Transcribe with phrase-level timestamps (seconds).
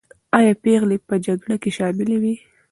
[0.37, 2.35] آیا پېغلې په جګړه کې شاملي وې؟